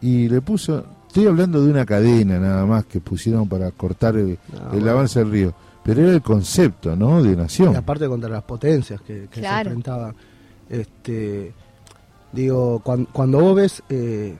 y 0.00 0.28
le 0.28 0.40
puso, 0.42 0.84
estoy 1.06 1.26
hablando 1.26 1.62
de 1.64 1.70
una 1.70 1.84
cadena 1.86 2.38
nada 2.38 2.66
más 2.66 2.84
que 2.86 3.00
pusieron 3.00 3.48
para 3.48 3.70
cortar 3.70 4.16
el, 4.16 4.38
Ah, 4.54 4.68
el 4.72 4.80
bueno. 4.80 4.90
avance 4.90 5.18
del 5.18 5.30
río, 5.30 5.54
pero 5.82 6.02
era 6.02 6.12
el 6.12 6.22
concepto, 6.22 6.94
¿no? 6.96 7.22
De 7.22 7.32
Y 7.32 7.36
nación. 7.36 7.74
aparte 7.76 8.06
contra 8.08 8.28
las 8.28 8.42
potencias 8.42 9.00
que, 9.00 9.28
que 9.30 9.40
Claro. 9.40 9.70
se 9.70 9.74
enfrentaban. 9.76 10.14
Este, 10.68 11.52
digo, 12.32 12.80
cuan- 12.84 13.06
cuando, 13.12 13.40
vos 13.40 13.56
ves 13.56 13.82
eh, 13.88 14.36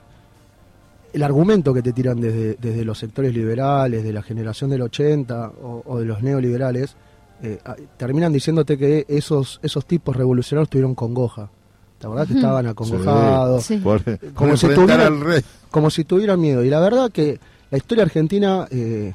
el 1.12 1.22
argumento 1.22 1.72
que 1.72 1.82
te 1.82 1.92
tiran 1.92 2.20
desde, 2.20 2.56
desde 2.60 2.84
los 2.84 2.98
sectores 2.98 3.32
liberales, 3.34 4.04
de 4.04 4.12
la 4.12 4.22
generación 4.22 4.68
del 4.70 4.82
80 4.82 5.52
o, 5.62 5.82
o 5.86 5.98
de 5.98 6.04
los 6.04 6.22
neoliberales, 6.22 6.96
eh, 7.42 7.58
a- 7.64 7.76
terminan 7.96 8.32
diciéndote 8.32 8.76
que 8.78 9.04
esos, 9.08 9.60
esos 9.62 9.84
tipos 9.86 10.16
revolucionarios 10.16 10.68
tuvieron 10.68 10.94
congoja. 10.94 11.50
¿Te 11.98 12.06
acordás 12.06 12.28
que 12.28 12.34
estaban 12.34 12.66
acongojados? 12.66 13.64
Sí. 13.64 13.78
Por, 13.78 14.02
Como 14.34 14.56
si 14.56 14.66
enfrentar 14.66 14.96
tuviera- 14.98 15.06
al 15.06 15.20
rey. 15.20 15.42
como 15.70 15.90
si 15.90 16.04
tuvieran 16.04 16.40
miedo. 16.40 16.62
Y 16.62 16.68
la 16.70 16.80
verdad 16.80 17.10
que 17.10 17.38
la 17.70 17.78
historia 17.78 18.04
argentina 18.04 18.66
eh, 18.70 19.14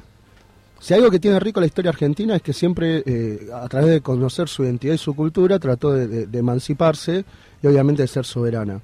Si 0.80 0.92
algo 0.94 1.08
que 1.12 1.20
tiene 1.20 1.38
rico 1.38 1.60
la 1.60 1.66
historia 1.66 1.90
argentina 1.90 2.34
es 2.34 2.42
que 2.42 2.52
siempre, 2.52 3.04
eh, 3.06 3.48
a 3.54 3.68
través 3.68 3.88
de 3.90 4.00
conocer 4.00 4.48
su 4.48 4.64
identidad 4.64 4.94
y 4.94 4.98
su 4.98 5.14
cultura, 5.14 5.60
trató 5.60 5.92
de, 5.92 6.26
emanciparse 6.36 7.24
y 7.62 7.66
obviamente 7.68 8.02
de 8.02 8.08
ser 8.08 8.24
soberana. 8.24 8.80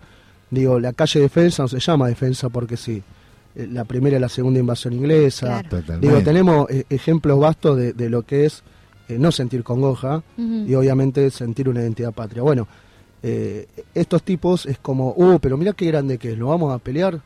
Digo, 0.48 0.78
la 0.78 0.92
calle 0.92 1.18
Defensa 1.20 1.64
no 1.64 1.68
se 1.68 1.80
llama 1.80 2.06
Defensa 2.06 2.48
porque 2.50 2.76
sí. 2.76 3.02
Eh, 3.56 3.66
la 3.72 3.84
primera 3.84 4.16
y 4.16 4.20
la 4.20 4.28
segunda 4.28 4.60
invasión 4.60 4.92
inglesa. 4.94 5.62
Digo, 6.00 6.20
tenemos 6.22 6.70
eh, 6.70 6.84
ejemplos 6.88 7.40
vastos 7.40 7.76
de, 7.76 8.08
lo 8.08 8.22
que 8.22 8.46
es 8.46 8.62
no 9.08 9.32
sentir 9.32 9.62
congoja 9.62 10.22
y 10.36 10.74
obviamente 10.74 11.30
sentir 11.30 11.68
una 11.68 11.80
identidad 11.80 12.12
patria. 12.12 12.42
Bueno, 12.42 12.66
estos 13.94 14.22
tipos 14.22 14.66
es 14.66 14.78
como, 14.78 15.14
uh, 15.16 15.38
pero 15.40 15.56
mira 15.56 15.72
qué 15.72 15.86
grande 15.86 16.18
que 16.18 16.32
es, 16.32 16.38
¿lo 16.38 16.48
vamos 16.48 16.74
a 16.74 16.78
pelear? 16.78 17.20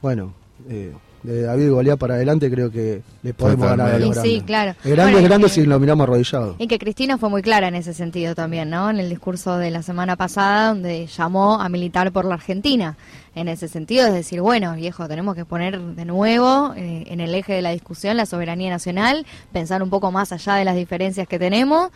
Bueno, 0.00 0.32
eh, 0.68 0.92
de 1.22 1.42
David 1.42 1.70
Goliat 1.70 1.98
para 1.98 2.14
adelante, 2.14 2.50
creo 2.50 2.70
que 2.70 3.02
le 3.22 3.34
podemos 3.34 3.68
ganar 3.68 3.94
a 3.94 3.98
los 3.98 4.10
grandes. 4.10 4.32
Sí, 4.32 4.42
claro. 4.44 4.74
Grandes, 4.84 5.22
grandes 5.22 5.52
si 5.52 5.64
lo 5.64 5.78
miramos 5.80 6.04
arrodillado. 6.04 6.56
Y 6.58 6.66
que 6.66 6.78
Cristina 6.78 7.18
fue 7.18 7.28
muy 7.28 7.42
clara 7.42 7.68
en 7.68 7.74
ese 7.74 7.94
sentido 7.94 8.34
también, 8.34 8.70
¿no? 8.70 8.90
En 8.90 8.98
el 8.98 9.08
discurso 9.08 9.58
de 9.58 9.70
la 9.70 9.82
semana 9.82 10.16
pasada, 10.16 10.68
donde 10.68 11.06
llamó 11.06 11.60
a 11.60 11.68
militar 11.68 12.12
por 12.12 12.24
la 12.24 12.34
Argentina. 12.34 12.96
En 13.34 13.48
ese 13.48 13.68
sentido, 13.68 14.06
es 14.06 14.12
decir, 14.12 14.40
bueno, 14.40 14.74
viejo, 14.74 15.06
tenemos 15.06 15.36
que 15.36 15.44
poner 15.44 15.80
de 15.80 16.04
nuevo 16.04 16.72
eh, 16.76 17.04
en 17.08 17.20
el 17.20 17.34
eje 17.34 17.52
de 17.52 17.62
la 17.62 17.70
discusión 17.70 18.16
la 18.16 18.26
soberanía 18.26 18.70
nacional, 18.70 19.26
pensar 19.52 19.82
un 19.82 19.90
poco 19.90 20.10
más 20.10 20.32
allá 20.32 20.54
de 20.54 20.64
las 20.64 20.74
diferencias 20.74 21.28
que 21.28 21.38
tenemos, 21.38 21.90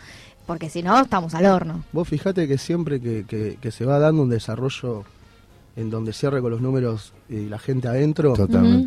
porque 0.47 0.71
si 0.71 0.83
no, 0.83 1.01
estamos 1.01 1.35
al 1.35 1.47
horno. 1.47 1.85
Vos 1.93 2.09
fijate 2.09 2.47
que 2.47 2.59
siempre 2.59 3.01
que, 3.01 3.57
que 3.61 3.71
se 3.71 3.85
va 3.85 3.99
dando 3.99 4.23
un 4.23 4.31
desarrollo 4.31 5.05
en 5.77 5.91
donde 5.91 6.13
cierre 6.13 6.41
con 6.41 6.51
los 6.51 6.61
números 6.61 7.13
y 7.29 7.47
la 7.49 7.59
gente 7.59 7.89
adentro, 7.89 8.35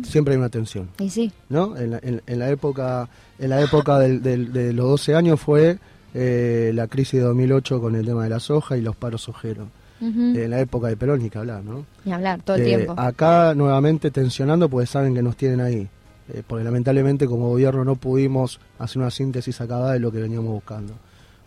siempre 0.04 0.34
hay 0.34 0.38
una 0.38 0.48
tensión. 0.48 0.88
Y 0.98 1.10
sí. 1.10 1.32
¿No? 1.48 1.76
En 1.76 1.90
la, 1.90 2.00
en, 2.02 2.38
la 2.38 2.50
época, 2.50 3.08
en 3.38 3.50
la 3.50 3.60
época 3.60 3.98
del, 3.98 4.22
de 4.52 4.72
los 4.72 4.86
12 4.86 5.14
años 5.14 5.40
fue 5.40 5.78
eh, 6.14 6.70
la 6.74 6.86
crisis 6.86 7.20
de 7.20 7.26
2008 7.26 7.78
con 7.78 7.94
el 7.94 8.06
tema 8.06 8.24
de 8.24 8.30
la 8.30 8.40
soja 8.40 8.76
y 8.76 8.80
los 8.80 8.96
paros 8.96 9.28
ojeros. 9.28 9.68
En 9.98 10.50
la 10.50 10.60
época 10.60 10.88
de 10.88 10.96
Perón 10.96 11.22
ni 11.22 11.30
que 11.30 11.38
hablar, 11.38 11.64
¿no? 11.64 11.86
Ni 12.04 12.12
hablar, 12.12 12.42
todo 12.42 12.56
el 12.56 12.62
eh, 12.62 12.66
tiempo. 12.66 12.94
Acá 12.98 13.54
nuevamente 13.54 14.10
tensionando 14.10 14.68
porque 14.68 14.86
saben 14.86 15.14
que 15.14 15.22
nos 15.22 15.36
tienen 15.36 15.60
ahí. 15.60 15.88
Eh, 16.32 16.42
porque 16.46 16.64
lamentablemente 16.64 17.26
como 17.26 17.48
gobierno 17.48 17.84
no 17.84 17.96
pudimos 17.96 18.60
hacer 18.78 19.00
una 19.00 19.10
síntesis 19.10 19.58
acabada 19.60 19.92
de 19.92 20.00
lo 20.00 20.12
que 20.12 20.20
veníamos 20.20 20.50
buscando. 20.50 20.94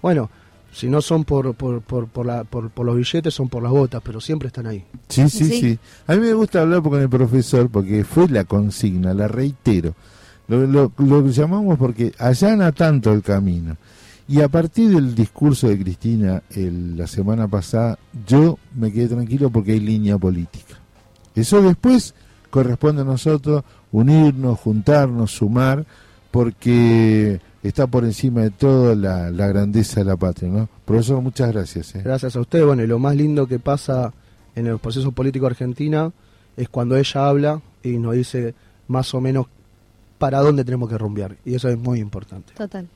Bueno, 0.02 0.30
si 0.72 0.88
no 0.88 1.02
son 1.02 1.24
por, 1.24 1.54
por, 1.56 1.82
por, 1.82 2.08
por, 2.08 2.26
la, 2.26 2.44
por, 2.44 2.70
por 2.70 2.86
los 2.86 2.96
billetes, 2.96 3.34
son 3.34 3.50
por 3.50 3.64
las 3.64 3.72
botas, 3.72 4.02
pero 4.04 4.22
siempre 4.22 4.48
están 4.48 4.68
ahí. 4.68 4.86
Sí, 5.08 5.30
sí, 5.30 5.46
sí, 5.46 5.80
A 6.08 6.16
mí 6.16 6.22
me 6.22 6.34
gusta 6.34 6.62
hablar 6.62 6.82
con 6.82 7.02
el 7.02 7.10
profesor 7.10 7.70
porque 7.70 8.04
fue 8.04 8.28
la 8.28 8.44
consigna, 8.44 9.14
la 9.14 9.28
reitero. 9.28 9.94
Lo, 10.48 10.66
lo, 10.66 10.92
lo 10.98 11.28
llamamos 11.28 11.78
porque 11.78 12.12
allana 12.18 12.72
tanto 12.72 13.12
el 13.14 13.22
camino. 13.22 13.78
Y 14.28 14.42
a 14.42 14.48
partir 14.48 14.92
del 14.92 15.16
discurso 15.16 15.68
de 15.68 15.80
Cristina 15.80 16.44
el, 16.52 16.96
la 16.96 17.08
semana 17.08 17.48
pasada, 17.48 17.98
yo 18.28 18.60
me 18.76 18.92
quedé 18.92 19.08
tranquilo 19.08 19.50
porque 19.50 19.72
hay 19.72 19.80
línea 19.80 20.20
política. 20.20 20.76
Eso 21.34 21.62
después 21.64 22.14
corresponde 22.52 23.02
a 23.02 23.06
nosotros 23.06 23.64
unirnos, 23.92 24.60
juntarnos, 24.60 25.32
sumar, 25.32 25.84
porque 26.30 27.42
está 27.64 27.88
por 27.88 28.04
encima 28.04 28.42
de 28.42 28.52
todo 28.52 28.96
la, 28.96 29.30
grandeza 29.30 30.00
de 30.00 30.06
la 30.06 30.16
patria, 30.16 30.50
¿no? 30.50 30.70
Profesor, 30.86 31.22
muchas 31.22 31.52
gracias. 31.52 31.96
¿eh? 31.96 32.02
Gracias 32.04 32.36
a 32.36 32.40
usted. 32.40 32.66
Bueno, 32.66 32.84
y 32.84 32.88
lo 32.88 33.00
más 33.00 33.16
lindo 33.16 33.48
que 33.48 33.60
pasa 33.60 34.14
en 34.56 34.68
el 34.68 34.80
proceso 34.80 35.12
político 35.12 35.46
argentina 35.46 36.12
es 36.58 36.70
cuando 36.70 36.98
ella 36.98 37.28
habla 37.28 37.62
y 37.84 37.98
nos 37.98 38.16
dice 38.16 38.54
más 38.88 39.14
o 39.14 39.22
menos 39.22 39.48
para 40.18 40.40
dónde 40.40 40.64
tenemos 40.64 40.90
que 40.90 40.98
rumbear. 40.98 41.38
Y 41.46 41.56
eso 41.56 41.70
es 41.70 41.78
muy 41.78 42.00
importante. 42.00 42.54
Total. 42.56 42.88